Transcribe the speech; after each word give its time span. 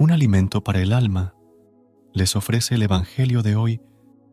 Un 0.00 0.12
alimento 0.12 0.62
para 0.62 0.80
el 0.80 0.92
alma. 0.92 1.34
Les 2.12 2.36
ofrece 2.36 2.76
el 2.76 2.84
Evangelio 2.84 3.42
de 3.42 3.56
hoy, 3.56 3.80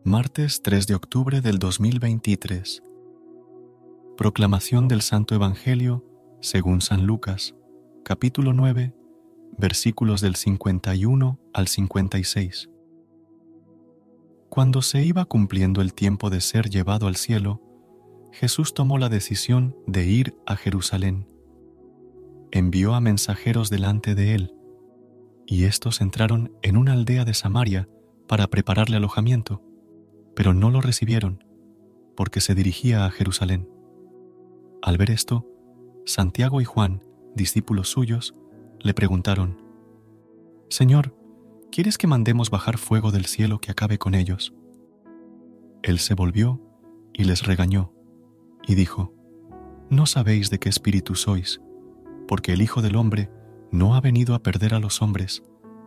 martes 0.04 0.62
3 0.62 0.86
de 0.86 0.94
octubre 0.94 1.40
del 1.40 1.58
2023. 1.58 2.84
Proclamación 4.16 4.86
del 4.86 5.02
Santo 5.02 5.34
Evangelio 5.34 6.04
según 6.40 6.82
San 6.82 7.04
Lucas, 7.04 7.56
capítulo 8.04 8.52
9, 8.52 8.94
versículos 9.58 10.20
del 10.20 10.36
51 10.36 11.40
al 11.52 11.66
56. 11.66 12.70
Cuando 14.48 14.82
se 14.82 15.04
iba 15.04 15.24
cumpliendo 15.24 15.82
el 15.82 15.94
tiempo 15.94 16.30
de 16.30 16.42
ser 16.42 16.70
llevado 16.70 17.08
al 17.08 17.16
cielo, 17.16 17.60
Jesús 18.30 18.72
tomó 18.72 18.98
la 18.98 19.08
decisión 19.08 19.76
de 19.88 20.06
ir 20.06 20.36
a 20.46 20.54
Jerusalén. 20.54 21.26
Envió 22.52 22.94
a 22.94 23.00
mensajeros 23.00 23.68
delante 23.68 24.14
de 24.14 24.36
él, 24.36 24.55
y 25.46 25.64
estos 25.64 26.00
entraron 26.00 26.52
en 26.62 26.76
una 26.76 26.92
aldea 26.92 27.24
de 27.24 27.34
Samaria 27.34 27.88
para 28.26 28.48
prepararle 28.48 28.96
alojamiento, 28.96 29.62
pero 30.34 30.52
no 30.52 30.70
lo 30.70 30.80
recibieron, 30.80 31.44
porque 32.16 32.40
se 32.40 32.54
dirigía 32.54 33.06
a 33.06 33.10
Jerusalén. 33.10 33.68
Al 34.82 34.98
ver 34.98 35.10
esto, 35.10 35.46
Santiago 36.04 36.60
y 36.60 36.64
Juan, 36.64 37.02
discípulos 37.34 37.88
suyos, 37.88 38.34
le 38.80 38.92
preguntaron, 38.92 39.62
Señor, 40.68 41.16
¿quieres 41.70 41.96
que 41.98 42.06
mandemos 42.06 42.50
bajar 42.50 42.78
fuego 42.78 43.12
del 43.12 43.26
cielo 43.26 43.60
que 43.60 43.70
acabe 43.70 43.98
con 43.98 44.14
ellos? 44.14 44.52
Él 45.82 46.00
se 46.00 46.14
volvió 46.14 46.60
y 47.12 47.24
les 47.24 47.46
regañó, 47.46 47.92
y 48.66 48.74
dijo, 48.74 49.14
No 49.88 50.06
sabéis 50.06 50.50
de 50.50 50.58
qué 50.58 50.68
espíritu 50.68 51.14
sois, 51.14 51.60
porque 52.26 52.52
el 52.52 52.62
Hijo 52.62 52.82
del 52.82 52.96
Hombre 52.96 53.30
no 53.70 53.94
ha 53.94 54.00
venido 54.00 54.34
a 54.34 54.42
perder 54.42 54.74
a 54.74 54.80
los 54.80 55.02
hombres, 55.02 55.42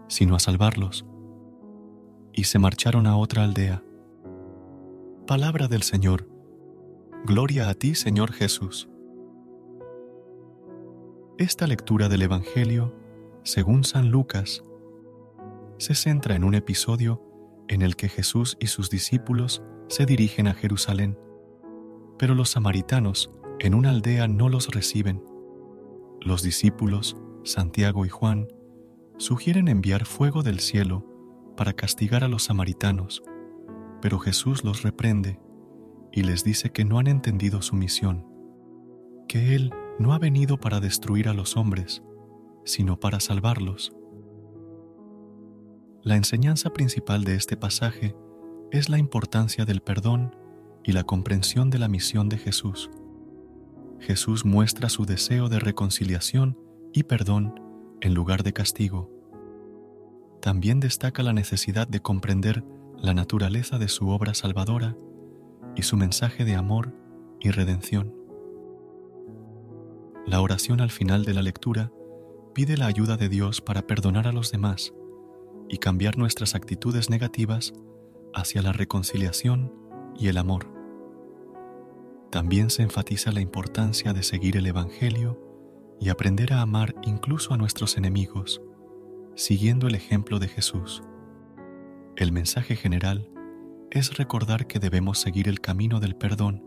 sino 0.08 0.36
a 0.36 0.40
salvarlos. 0.40 1.06
Y 2.34 2.46
se 2.46 2.60
marcharon 2.60 3.08
a 3.08 3.18
otra 3.18 3.44
aldea. 3.44 3.84
Palabra 5.28 5.68
del 5.68 5.84
Señor. 5.84 6.28
Gloria 7.26 7.70
a 7.70 7.74
ti, 7.74 7.96
Señor 7.96 8.32
Jesús. 8.32 8.90
Esta 11.38 11.68
lectura 11.68 12.10
del 12.10 12.24
Evangelio, 12.24 12.96
según 13.44 13.84
San 13.84 14.10
Lucas, 14.10 14.64
se 15.78 15.96
centra 15.96 16.36
en 16.36 16.44
un 16.44 16.56
episodio 16.56 17.24
en 17.70 17.82
el 17.82 17.96
que 17.96 18.10
Jesús 18.10 18.58
y 18.60 18.68
sus 18.68 18.90
discípulos 18.90 19.64
se 19.88 20.06
dirigen 20.06 20.48
a 20.48 20.54
Jerusalén, 20.54 21.18
pero 22.18 22.36
los 22.36 22.50
samaritanos 22.50 23.32
en 23.60 23.74
una 23.74 23.92
aldea 23.92 24.28
no 24.28 24.50
los 24.50 24.68
reciben. 24.70 25.24
Los 26.22 26.42
discípulos 26.42 27.16
Santiago 27.50 28.06
y 28.06 28.10
Juan, 28.10 28.48
sugieren 29.18 29.70
enviar 29.70 30.06
fuego 30.06 30.44
del 30.44 30.60
cielo 30.60 31.04
para 31.58 31.74
castigar 31.74 32.24
a 32.24 32.28
los 32.28 32.44
samaritanos, 32.44 33.24
pero 34.02 34.20
Jesús 34.20 34.64
los 34.64 34.84
reprende 34.84 35.40
y 36.12 36.22
les 36.22 36.44
dice 36.44 36.72
que 36.72 36.86
no 36.86 37.00
han 37.00 37.08
entendido 37.08 37.64
su 37.64 37.76
misión, 37.76 38.28
que 39.28 39.56
Él 39.56 39.74
no 39.98 40.14
ha 40.14 40.20
venido 40.20 40.60
para 40.60 40.80
destruir 40.80 41.28
a 41.28 41.34
los 41.34 41.58
hombres, 41.58 42.04
sino 42.66 43.00
para 43.00 43.20
salvarlos. 43.20 43.94
La 46.04 46.18
enseñanza 46.18 46.70
principal 46.70 47.24
de 47.24 47.34
este 47.34 47.58
pasaje 47.58 48.16
es 48.72 48.90
la 48.90 49.00
importancia 49.00 49.66
del 49.66 49.82
perdón 49.82 50.36
y 50.84 50.92
la 50.92 51.04
comprensión 51.04 51.72
de 51.72 51.80
la 51.80 51.88
misión 51.88 52.30
de 52.30 52.38
Jesús. 52.38 52.92
Jesús 54.00 54.46
muestra 54.46 54.88
su 54.88 55.08
deseo 55.08 55.50
de 55.50 55.60
reconciliación 55.60 56.69
y 56.94 57.04
perdón 57.04 57.60
en 58.02 58.14
lugar 58.14 58.44
de 58.44 58.54
castigo. 58.54 59.10
También 60.42 60.80
destaca 60.80 61.24
la 61.24 61.34
necesidad 61.34 61.88
de 61.88 62.02
comprender 62.02 62.64
la 62.98 63.14
naturaleza 63.14 63.78
de 63.78 63.88
su 63.88 64.10
obra 64.10 64.34
salvadora 64.34 64.96
y 65.76 65.84
su 65.84 65.98
mensaje 65.98 66.46
de 66.46 66.56
amor 66.56 66.94
y 67.40 67.52
redención. 67.52 68.14
La 70.26 70.42
oración 70.42 70.82
al 70.82 70.92
final 70.92 71.26
de 71.26 71.34
la 71.34 71.42
lectura 71.42 71.92
pide 72.54 72.78
la 72.78 72.88
ayuda 72.88 73.18
de 73.18 73.30
Dios 73.30 73.62
para 73.62 73.88
perdonar 73.88 74.28
a 74.28 74.32
los 74.32 74.52
demás 74.52 74.94
y 75.68 75.78
cambiar 75.78 76.18
nuestras 76.18 76.56
actitudes 76.56 77.10
negativas 77.10 77.74
hacia 78.34 78.62
la 78.62 78.72
reconciliación 78.72 79.74
y 80.18 80.28
el 80.28 80.38
amor. 80.38 80.68
También 82.32 82.70
se 82.70 82.84
enfatiza 82.84 83.32
la 83.32 83.42
importancia 83.42 84.14
de 84.14 84.24
seguir 84.24 84.58
el 84.58 84.68
Evangelio 84.68 85.49
y 86.00 86.10
aprender 86.10 86.54
a 86.54 86.62
amar 86.62 86.96
incluso 87.04 87.54
a 87.54 87.58
nuestros 87.58 87.98
enemigos, 87.98 88.62
siguiendo 89.36 89.88
el 89.88 89.96
ejemplo 89.96 90.40
de 90.40 90.48
Jesús. 90.48 91.04
El 92.16 92.32
mensaje 92.32 92.76
general 92.76 93.30
es 93.92 94.18
recordar 94.18 94.68
que 94.68 94.80
debemos 94.80 95.20
seguir 95.20 95.48
el 95.48 95.62
camino 95.62 96.00
del 96.00 96.16
perdón 96.16 96.64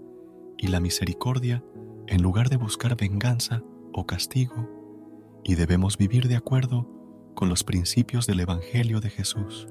y 0.58 0.68
la 0.68 0.80
misericordia 0.80 1.64
en 2.06 2.22
lugar 2.22 2.48
de 2.48 2.56
buscar 2.56 2.96
venganza 2.96 3.62
o 3.92 4.06
castigo, 4.06 4.68
y 5.44 5.54
debemos 5.54 5.98
vivir 5.98 6.28
de 6.28 6.36
acuerdo 6.36 6.88
con 7.34 7.48
los 7.48 7.64
principios 7.64 8.26
del 8.26 8.40
Evangelio 8.40 9.00
de 9.00 9.10
Jesús. 9.10 9.68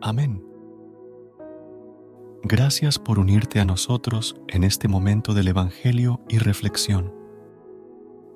Amén. 0.00 0.44
Gracias 2.44 2.98
por 2.98 3.18
unirte 3.18 3.58
a 3.60 3.64
nosotros 3.64 4.36
en 4.46 4.62
este 4.62 4.86
momento 4.86 5.34
del 5.34 5.48
Evangelio 5.48 6.20
y 6.28 6.38
reflexión. 6.38 7.17